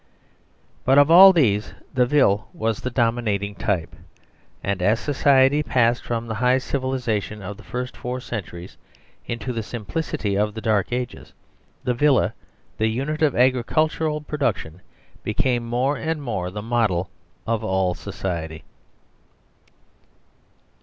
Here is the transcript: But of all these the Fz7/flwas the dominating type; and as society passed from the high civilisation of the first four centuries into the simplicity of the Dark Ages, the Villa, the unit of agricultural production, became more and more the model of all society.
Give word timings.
But 0.83 0.97
of 0.97 1.11
all 1.11 1.31
these 1.31 1.75
the 1.93 2.07
Fz7/flwas 2.07 2.81
the 2.81 2.89
dominating 2.89 3.53
type; 3.53 3.95
and 4.63 4.81
as 4.81 4.99
society 4.99 5.61
passed 5.61 6.01
from 6.03 6.25
the 6.25 6.33
high 6.41 6.57
civilisation 6.57 7.43
of 7.43 7.55
the 7.55 7.61
first 7.63 7.95
four 7.95 8.19
centuries 8.19 8.77
into 9.27 9.53
the 9.53 9.61
simplicity 9.61 10.35
of 10.35 10.55
the 10.55 10.59
Dark 10.61 10.91
Ages, 10.91 11.33
the 11.83 11.93
Villa, 11.93 12.33
the 12.79 12.87
unit 12.87 13.21
of 13.21 13.35
agricultural 13.35 14.21
production, 14.21 14.81
became 15.21 15.63
more 15.67 15.97
and 15.97 16.23
more 16.23 16.49
the 16.49 16.63
model 16.63 17.11
of 17.45 17.63
all 17.63 17.93
society. 17.93 18.63